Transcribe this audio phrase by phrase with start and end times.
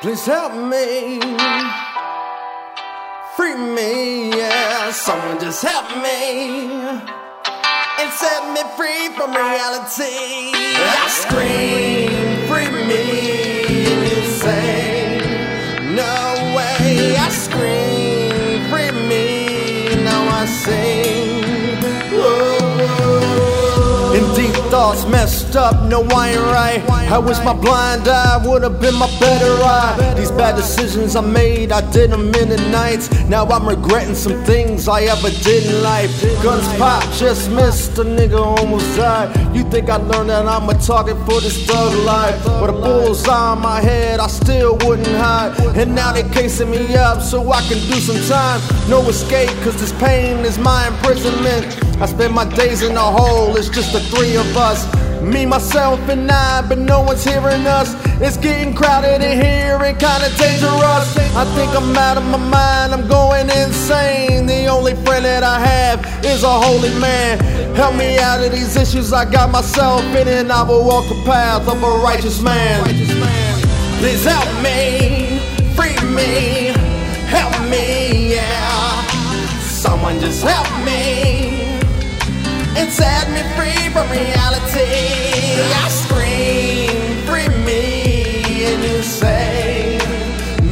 [0.00, 1.18] Please help me.
[3.34, 4.92] Free me, yeah.
[4.92, 6.70] Someone just help me.
[7.98, 10.52] And set me free from reality.
[10.54, 13.47] I scream, free me.
[24.70, 26.80] Thoughts, messed up, no, I ain't right.
[27.08, 28.40] How was my blind eye?
[28.44, 30.14] Would've been my better eye.
[30.16, 33.10] These bad decisions I made, I did them in the nights.
[33.24, 36.10] Now I'm regretting some things I ever did in life.
[36.42, 39.28] Guns pop, just missed, a nigga almost died.
[39.56, 42.36] You think I learned that I'm a target for this thug life?
[42.60, 45.67] With a bullseye on my head, I still wouldn't hide.
[45.78, 48.60] And now they casing me up so I can do some time.
[48.90, 51.66] No escape, cause this pain is my imprisonment.
[52.02, 54.86] I spend my days in a hole, it's just the three of us.
[55.22, 57.94] Me, myself, and I, but no one's hearing us.
[58.20, 61.16] It's getting crowded in here and kinda dangerous.
[61.36, 64.46] I think I'm out of my mind, I'm going insane.
[64.46, 67.38] The only friend that I have is a holy man.
[67.76, 71.22] Help me out of these issues I got myself in, and I will walk the
[71.24, 72.82] path of a righteous man.
[74.00, 75.27] Please help me,
[76.08, 76.72] me,
[77.28, 79.02] help me, yeah.
[79.60, 81.78] Someone just help me
[82.76, 84.86] and set me free from reality.
[85.84, 89.98] I scream, free me, and you say,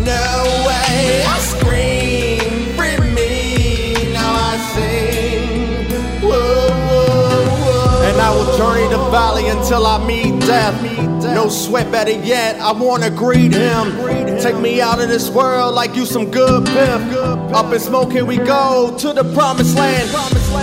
[0.04, 1.24] No way.
[1.26, 5.90] I scream, free me, now I sing.
[6.22, 8.02] Whoa, whoa, whoa.
[8.08, 11.05] And I will journey the valley until I meet death.
[11.36, 13.94] No sweat, better yet, I wanna greet him.
[14.40, 17.12] Take me out of this world like you some good pimp.
[17.54, 20.08] Up in smoke, here we go to the promised land.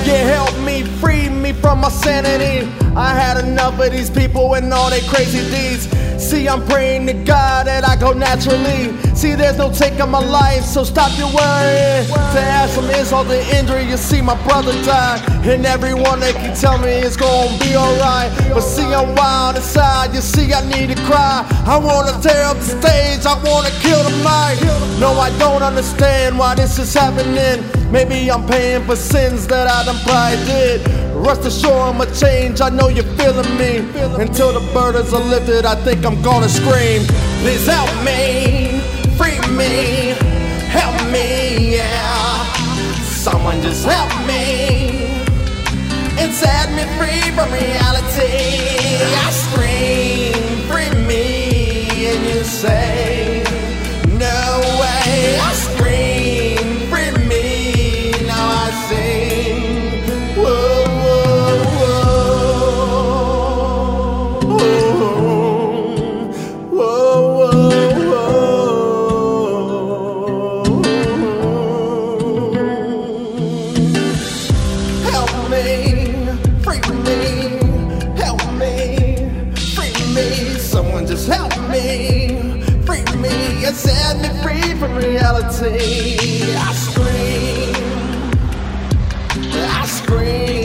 [0.07, 2.67] Yeah, help me, free me from my sanity.
[2.95, 5.87] I had enough of these people and all their crazy deeds.
[6.17, 8.97] See, I'm praying to God that I go naturally.
[9.13, 12.07] See, there's no taking my life, so stop your worrying.
[12.07, 12.69] To add
[13.13, 15.21] some the injury, you see, my brother die.
[15.45, 18.31] And everyone they can tell me it's gonna be alright.
[18.51, 21.45] But see, I'm wild inside, you see, I need to cry.
[21.73, 24.57] I wanna tear up the stage, I wanna kill the mic.
[24.99, 27.57] No, I don't understand why this is happening.
[27.91, 30.79] Maybe I'm paying for sins that I done probably did.
[31.13, 33.73] Rest assured I'ma change, I know you're feeling me.
[34.23, 37.01] Until the burdens are lifted, I think I'm gonna scream.
[37.41, 38.81] Please help me,
[39.17, 40.17] free me,
[40.77, 41.42] help me.
[43.43, 45.03] Someone just help me
[46.17, 48.42] and set me free from reality.
[83.73, 86.53] that set me free from reality.
[86.55, 87.75] I scream,
[89.53, 90.62] I scream.